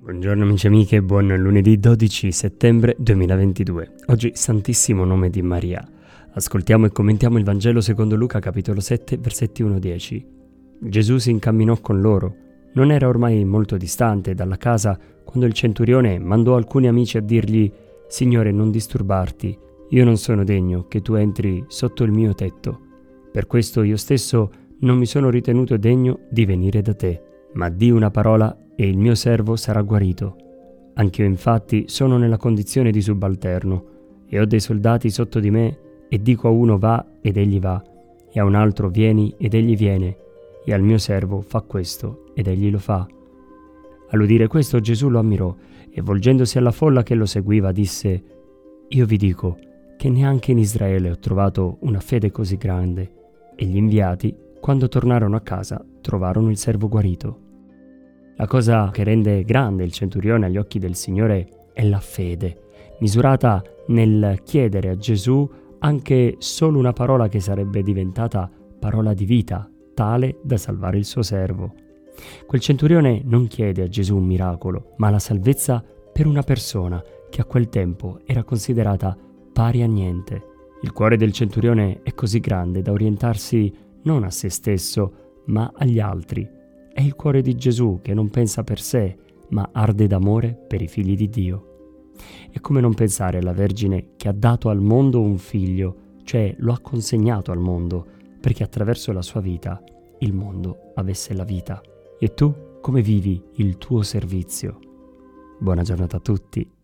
Buongiorno 0.00 0.44
amici 0.44 0.66
e 0.66 0.68
amiche, 0.68 1.02
buon 1.02 1.26
lunedì 1.26 1.76
12 1.76 2.30
settembre 2.30 2.94
2022. 2.98 3.94
Oggi 4.06 4.30
Santissimo 4.32 5.04
nome 5.04 5.28
di 5.28 5.42
Maria. 5.42 5.84
Ascoltiamo 6.34 6.86
e 6.86 6.90
commentiamo 6.90 7.36
il 7.36 7.44
Vangelo 7.44 7.80
secondo 7.80 8.14
Luca 8.14 8.38
capitolo 8.38 8.78
7 8.78 9.16
versetti 9.18 9.64
1-10. 9.64 10.24
Gesù 10.78 11.18
si 11.18 11.30
incamminò 11.30 11.78
con 11.80 12.00
loro. 12.00 12.34
Non 12.74 12.92
era 12.92 13.08
ormai 13.08 13.44
molto 13.44 13.76
distante 13.76 14.34
dalla 14.34 14.56
casa 14.56 14.96
quando 15.24 15.46
il 15.46 15.52
centurione 15.52 16.20
mandò 16.20 16.54
alcuni 16.54 16.86
amici 16.86 17.16
a 17.16 17.20
dirgli 17.20 17.70
Signore 18.06 18.52
non 18.52 18.70
disturbarti, 18.70 19.58
io 19.90 20.04
non 20.04 20.16
sono 20.16 20.44
degno 20.44 20.86
che 20.86 21.02
tu 21.02 21.14
entri 21.14 21.64
sotto 21.66 22.04
il 22.04 22.12
mio 22.12 22.34
tetto. 22.34 22.80
Per 23.32 23.48
questo 23.48 23.82
io 23.82 23.96
stesso 23.96 24.50
non 24.80 24.96
mi 24.96 25.06
sono 25.06 25.28
ritenuto 25.28 25.76
degno 25.76 26.20
di 26.30 26.44
venire 26.44 26.82
da 26.82 26.94
te, 26.94 27.22
ma 27.58 27.68
di 27.70 27.90
una 27.90 28.10
parola 28.10 28.56
e 28.76 28.88
il 28.88 28.96
mio 28.96 29.16
servo 29.16 29.56
sarà 29.56 29.82
guarito. 29.82 30.36
Anch'io 30.94 31.24
infatti 31.24 31.84
sono 31.88 32.16
nella 32.16 32.36
condizione 32.36 32.92
di 32.92 33.02
subalterno 33.02 33.84
e 34.28 34.40
ho 34.40 34.44
dei 34.44 34.60
soldati 34.60 35.10
sotto 35.10 35.40
di 35.40 35.50
me 35.50 35.78
e 36.08 36.22
dico 36.22 36.46
a 36.46 36.52
uno 36.52 36.78
va 36.78 37.04
ed 37.20 37.36
egli 37.36 37.58
va, 37.58 37.82
e 38.30 38.38
a 38.38 38.44
un 38.44 38.54
altro 38.54 38.88
vieni 38.88 39.34
ed 39.36 39.54
egli 39.54 39.76
viene, 39.76 40.16
e 40.64 40.72
al 40.72 40.82
mio 40.82 40.98
servo 40.98 41.40
fa 41.40 41.60
questo 41.62 42.26
ed 42.34 42.46
egli 42.46 42.70
lo 42.70 42.78
fa. 42.78 43.06
All'udire 44.10 44.46
questo 44.46 44.78
Gesù 44.78 45.08
lo 45.08 45.18
ammirò 45.18 45.54
e 45.90 46.00
volgendosi 46.00 46.58
alla 46.58 46.70
folla 46.70 47.02
che 47.02 47.16
lo 47.16 47.26
seguiva 47.26 47.72
disse, 47.72 48.22
Io 48.88 49.04
vi 49.04 49.16
dico 49.16 49.58
che 49.96 50.08
neanche 50.08 50.52
in 50.52 50.58
Israele 50.58 51.10
ho 51.10 51.18
trovato 51.18 51.78
una 51.80 51.98
fede 51.98 52.30
così 52.30 52.56
grande. 52.56 53.12
E 53.56 53.64
gli 53.64 53.76
inviati, 53.76 54.32
quando 54.60 54.86
tornarono 54.86 55.34
a 55.34 55.40
casa, 55.40 55.84
trovarono 56.00 56.50
il 56.50 56.56
servo 56.56 56.88
guarito. 56.88 57.46
La 58.40 58.46
cosa 58.46 58.90
che 58.92 59.02
rende 59.02 59.42
grande 59.42 59.82
il 59.82 59.90
centurione 59.90 60.46
agli 60.46 60.58
occhi 60.58 60.78
del 60.78 60.94
Signore 60.94 61.70
è 61.72 61.84
la 61.84 61.98
fede, 61.98 62.68
misurata 63.00 63.60
nel 63.88 64.42
chiedere 64.44 64.90
a 64.90 64.96
Gesù 64.96 65.48
anche 65.80 66.36
solo 66.38 66.78
una 66.78 66.92
parola 66.92 67.26
che 67.26 67.40
sarebbe 67.40 67.82
diventata 67.82 68.48
parola 68.78 69.12
di 69.12 69.24
vita, 69.24 69.68
tale 69.92 70.38
da 70.44 70.56
salvare 70.56 70.98
il 70.98 71.04
suo 71.04 71.22
servo. 71.22 71.74
Quel 72.46 72.60
centurione 72.60 73.22
non 73.24 73.48
chiede 73.48 73.82
a 73.82 73.88
Gesù 73.88 74.16
un 74.16 74.26
miracolo, 74.26 74.94
ma 74.98 75.10
la 75.10 75.18
salvezza 75.18 75.84
per 76.12 76.28
una 76.28 76.42
persona 76.42 77.02
che 77.28 77.40
a 77.40 77.44
quel 77.44 77.68
tempo 77.68 78.20
era 78.24 78.44
considerata 78.44 79.18
pari 79.52 79.82
a 79.82 79.86
niente. 79.86 80.44
Il 80.82 80.92
cuore 80.92 81.16
del 81.16 81.32
centurione 81.32 82.02
è 82.04 82.14
così 82.14 82.38
grande 82.38 82.82
da 82.82 82.92
orientarsi 82.92 83.74
non 84.02 84.22
a 84.22 84.30
se 84.30 84.48
stesso, 84.48 85.42
ma 85.46 85.72
agli 85.74 85.98
altri 85.98 86.56
è 86.98 87.00
il 87.00 87.14
cuore 87.14 87.42
di 87.42 87.54
Gesù 87.54 88.00
che 88.02 88.12
non 88.12 88.28
pensa 88.28 88.64
per 88.64 88.80
sé, 88.80 89.16
ma 89.50 89.68
arde 89.72 90.08
d'amore 90.08 90.52
per 90.66 90.82
i 90.82 90.88
figli 90.88 91.14
di 91.14 91.28
Dio. 91.28 92.10
E 92.50 92.58
come 92.58 92.80
non 92.80 92.92
pensare 92.92 93.38
alla 93.38 93.52
Vergine 93.52 94.16
che 94.16 94.26
ha 94.26 94.32
dato 94.32 94.68
al 94.68 94.80
mondo 94.80 95.20
un 95.20 95.38
figlio, 95.38 96.16
cioè 96.24 96.52
lo 96.58 96.72
ha 96.72 96.80
consegnato 96.80 97.52
al 97.52 97.60
mondo, 97.60 98.04
perché 98.40 98.64
attraverso 98.64 99.12
la 99.12 99.22
sua 99.22 99.40
vita 99.40 99.80
il 100.18 100.32
mondo 100.32 100.90
avesse 100.96 101.34
la 101.34 101.44
vita. 101.44 101.80
E 102.18 102.34
tu 102.34 102.52
come 102.80 103.00
vivi 103.00 103.40
il 103.58 103.78
tuo 103.78 104.02
servizio? 104.02 104.80
Buona 105.60 105.82
giornata 105.82 106.16
a 106.16 106.20
tutti 106.20 106.77